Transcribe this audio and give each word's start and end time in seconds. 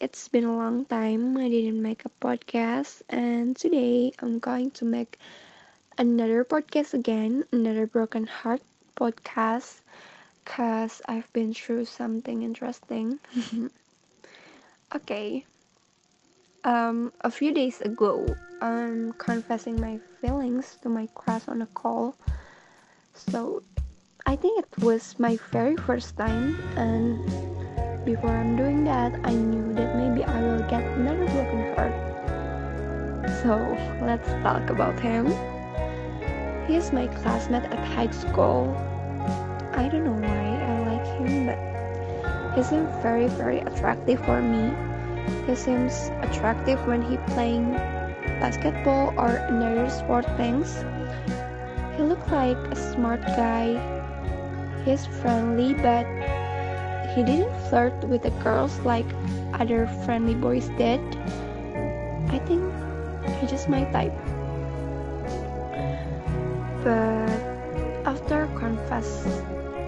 it's 0.00 0.28
been 0.28 0.44
a 0.44 0.56
long 0.56 0.84
time 0.84 1.36
I 1.36 1.48
didn't 1.48 1.82
make 1.82 2.04
a 2.04 2.10
podcast, 2.20 3.02
and 3.08 3.56
today 3.56 4.12
I'm 4.20 4.38
going 4.38 4.70
to 4.72 4.84
make 4.84 5.18
another 5.98 6.44
podcast 6.44 6.94
again, 6.94 7.44
another 7.52 7.86
Broken 7.86 8.26
Heart 8.26 8.62
podcast, 8.96 9.80
because 10.44 11.02
I've 11.08 11.30
been 11.32 11.52
through 11.52 11.86
something 11.86 12.42
interesting. 12.42 13.18
okay, 14.94 15.44
um, 16.64 17.12
a 17.22 17.30
few 17.30 17.52
days 17.52 17.80
ago, 17.80 18.26
I'm 18.62 19.12
confessing 19.14 19.80
my 19.80 19.98
feelings 20.20 20.78
to 20.82 20.88
my 20.88 21.08
crush 21.14 21.48
on 21.48 21.62
a 21.62 21.66
call. 21.66 22.14
So, 23.14 23.62
I 24.26 24.36
think 24.36 24.60
it 24.60 24.82
was 24.82 25.18
my 25.18 25.38
very 25.50 25.76
first 25.76 26.16
time, 26.16 26.56
and 26.76 27.57
before 28.08 28.30
I'm 28.30 28.56
doing 28.56 28.84
that, 28.84 29.12
I 29.22 29.34
knew 29.34 29.74
that 29.74 29.94
maybe 29.94 30.24
I 30.24 30.40
will 30.40 30.64
get 30.64 30.80
another 30.96 31.28
broken 31.28 31.60
heart. 31.76 31.92
So 33.44 33.52
let's 34.00 34.32
talk 34.40 34.70
about 34.70 34.98
him. 34.98 35.26
He 36.66 36.76
is 36.76 36.90
my 36.90 37.06
classmate 37.20 37.64
at 37.64 37.84
high 37.92 38.08
school. 38.08 38.72
I 39.76 39.92
don't 39.92 40.08
know 40.08 40.16
why 40.24 40.44
I 40.56 40.72
like 40.88 41.06
him, 41.20 41.52
but 41.52 41.60
he 42.56 42.62
seems 42.62 42.88
very, 43.02 43.28
very 43.28 43.60
attractive 43.60 44.24
for 44.24 44.40
me. 44.40 44.72
He 45.44 45.54
seems 45.54 46.08
attractive 46.24 46.80
when 46.86 47.02
he 47.02 47.18
playing 47.36 47.72
basketball 48.40 49.12
or 49.20 49.36
another 49.52 49.90
sport 49.90 50.24
things. 50.38 50.82
He 51.98 52.02
looks 52.04 52.32
like 52.32 52.56
a 52.72 52.76
smart 52.76 53.20
guy. 53.36 53.76
He's 54.86 55.04
friendly, 55.04 55.74
but 55.74 56.08
he 57.14 57.22
didn't 57.22 57.52
flirt 57.68 57.94
with 58.04 58.22
the 58.22 58.30
girls 58.42 58.78
like 58.80 59.06
other 59.54 59.86
friendly 60.04 60.34
boys 60.34 60.68
did. 60.76 61.00
I 62.28 62.38
think 62.46 62.62
he's 63.40 63.50
just 63.50 63.68
my 63.68 63.84
type. 63.92 64.14
But 66.84 67.28
after 68.06 68.46
confess, 68.58 69.26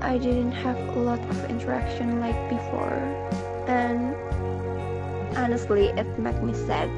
I 0.00 0.18
didn't 0.18 0.52
have 0.52 0.76
a 0.76 0.98
lot 0.98 1.20
of 1.20 1.50
interaction 1.50 2.20
like 2.20 2.36
before, 2.50 2.98
and 3.68 4.16
honestly, 5.36 5.88
it 5.96 6.18
made 6.18 6.42
me 6.42 6.54
sad. 6.54 6.90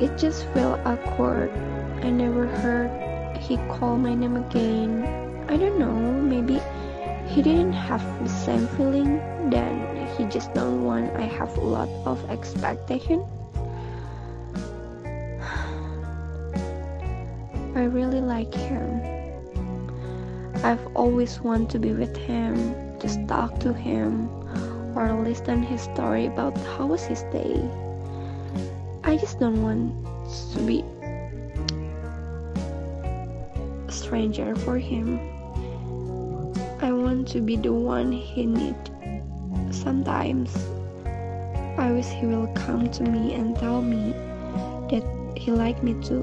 It 0.00 0.16
just 0.18 0.46
felt 0.54 0.78
awkward. 0.84 1.50
I 2.02 2.10
never 2.10 2.46
heard 2.46 3.36
he 3.36 3.56
call 3.68 3.96
my 3.96 4.14
name 4.14 4.36
again. 4.36 5.02
I 5.48 5.56
don't 5.56 5.78
know, 5.78 5.96
maybe 5.96 6.60
he 7.26 7.42
didn't 7.42 7.72
have 7.72 8.02
the 8.22 8.28
same 8.28 8.68
feeling 8.68 9.18
then 9.50 10.06
he 10.16 10.24
just 10.24 10.54
don't 10.54 10.84
want. 10.84 11.14
I 11.16 11.22
have 11.22 11.56
a 11.56 11.60
lot 11.60 11.88
of 12.06 12.30
expectation. 12.30 13.20
I 17.74 17.84
really 17.84 18.20
like 18.20 18.54
him. 18.54 19.00
I've 20.64 20.86
always 20.96 21.40
wanted 21.40 21.70
to 21.70 21.78
be 21.78 21.92
with 21.92 22.16
him 22.16 22.74
just 22.98 23.26
talk 23.28 23.60
to 23.60 23.72
him 23.72 24.28
or 24.96 25.12
listen 25.22 25.62
his 25.62 25.82
story 25.82 26.26
about 26.26 26.56
how 26.58 26.86
was 26.86 27.04
his 27.04 27.22
day. 27.24 27.70
I 29.04 29.18
just 29.18 29.38
don't 29.38 29.62
want 29.62 29.92
to 30.54 30.60
be 30.66 30.82
a 33.86 33.92
stranger 33.92 34.56
for 34.56 34.78
him 34.78 35.35
want 37.16 37.28
to 37.28 37.40
be 37.40 37.56
the 37.56 37.72
one 37.72 38.12
he 38.12 38.44
need. 38.44 38.76
Sometimes 39.70 40.54
I 41.78 41.90
wish 41.90 42.04
he 42.04 42.26
will 42.26 42.48
come 42.48 42.90
to 42.90 43.04
me 43.04 43.32
and 43.32 43.56
tell 43.56 43.80
me 43.80 44.12
that 44.90 45.02
he 45.34 45.50
like 45.50 45.82
me 45.82 45.94
too. 46.04 46.22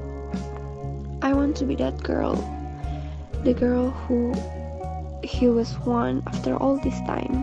I 1.20 1.32
want 1.32 1.56
to 1.56 1.64
be 1.64 1.74
that 1.76 2.00
girl. 2.00 2.36
The 3.42 3.54
girl 3.54 3.90
who 3.90 4.32
he 5.24 5.48
was 5.48 5.72
one 5.82 6.22
after 6.28 6.54
all 6.56 6.76
this 6.78 6.98
time. 7.10 7.42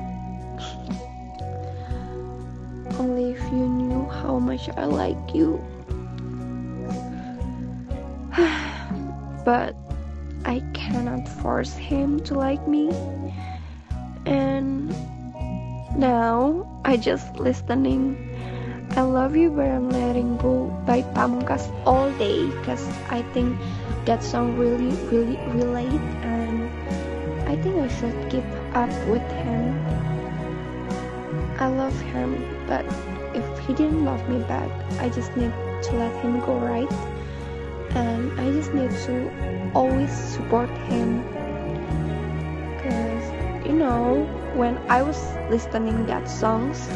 Only 3.00 3.32
if 3.32 3.42
you 3.52 3.68
knew 3.68 4.08
how 4.08 4.40
much 4.40 4.70
I 4.78 4.86
like 4.86 5.36
you. 5.36 5.60
but 9.44 9.76
I 10.46 10.62
cannot 10.74 11.28
force 11.28 11.74
him 11.74 12.20
to 12.22 12.34
like 12.34 12.68
me. 12.68 12.90
And 14.26 14.90
now 15.98 16.68
I 16.84 16.98
just 16.98 17.36
listening. 17.36 18.18
I 18.92 19.02
love 19.02 19.36
you 19.36 19.50
but 19.50 19.70
I'm 19.70 19.90
letting 19.90 20.38
go 20.38 20.68
by 20.86 21.04
Pamungkas 21.16 21.72
all 21.86 22.12
day 22.18 22.46
because 22.48 22.86
I 23.10 23.22
think 23.34 23.58
that 24.06 24.22
song 24.24 24.58
really 24.58 24.92
really 25.08 25.38
relate 25.56 26.02
and 26.28 26.68
I 27.48 27.56
think 27.56 27.76
I 27.78 27.88
should 27.88 28.30
keep 28.30 28.44
up 28.74 28.92
with 29.08 29.24
him. 29.44 29.80
I 31.58 31.68
love 31.68 31.98
him 32.12 32.44
but 32.68 32.84
if 33.34 33.46
he 33.66 33.74
didn't 33.74 34.04
love 34.04 34.28
me 34.28 34.44
back 34.44 34.70
I 35.00 35.08
just 35.08 35.38
need 35.38 35.54
to 35.84 35.92
let 35.96 36.14
him 36.24 36.42
go 36.42 36.58
right 36.58 36.92
need 38.74 38.92
to 39.06 39.32
always 39.74 40.12
support 40.12 40.70
him. 40.90 41.24
Because 42.78 43.26
you 43.66 43.74
know 43.74 44.26
when 44.56 44.78
I 44.90 45.02
was 45.02 45.20
listening 45.50 46.06
that 46.08 46.28
songs 46.28 46.90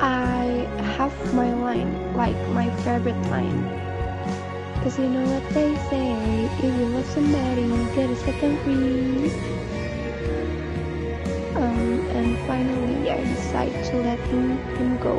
I 0.00 0.68
have 0.96 1.14
my 1.34 1.52
line 1.54 2.14
like 2.14 2.36
my 2.50 2.70
favorite 2.84 3.20
line. 3.30 3.62
Because 4.74 4.98
you 4.98 5.08
know 5.08 5.24
what 5.24 5.48
they 5.54 5.74
say 5.90 6.12
if 6.44 6.64
you 6.64 6.70
love 6.94 7.06
somebody 7.06 7.66
get 7.94 8.10
a 8.10 8.16
second 8.16 8.58
free 8.60 9.56
um, 11.56 12.06
and 12.12 12.36
finally 12.46 13.10
I 13.10 13.24
decide 13.24 13.72
to 13.86 13.96
let 13.96 14.18
him, 14.28 14.58
him 14.76 14.98
go. 14.98 15.18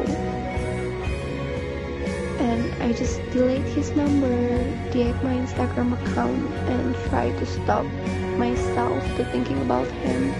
And 2.39 2.76
I 2.87 2.93
just 2.93 3.19
delete 3.31 3.67
his 3.75 3.91
number, 3.99 4.31
delete 4.95 5.21
my 5.21 5.35
Instagram 5.35 5.91
account, 5.91 6.39
and 6.71 6.95
try 7.11 7.31
to 7.35 7.45
stop 7.45 7.83
myself 8.39 9.03
to 9.17 9.25
thinking 9.25 9.59
about 9.59 9.87
him. 10.07 10.31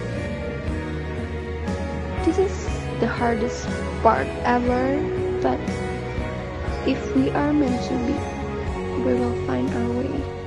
This 2.24 2.38
is 2.38 2.64
the 3.00 3.06
hardest 3.06 3.68
part 4.00 4.26
ever, 4.48 4.96
but 5.44 5.60
if 6.88 6.96
we 7.14 7.28
are 7.36 7.52
meant 7.52 7.84
to 7.92 7.96
be, 8.08 8.16
we 9.04 9.12
will 9.12 9.36
find 9.44 9.68
our 9.68 9.90
way. 10.00 10.37